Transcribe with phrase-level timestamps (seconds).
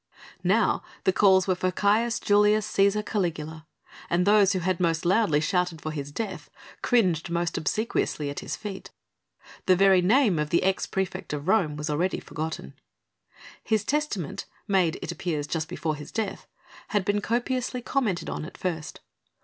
[0.43, 3.67] Now the calls were for Caius Julius Cæsar Caligula,
[4.09, 6.49] and those who had most loudly shouted for his death,
[6.81, 8.89] cringed most obsequiously at his feet.
[9.67, 12.73] The very name of the ex praefect of Rome was already forgotten.
[13.63, 16.47] His testament, made, it appears, just before his death,
[16.87, 19.01] had been copiously commented on at first.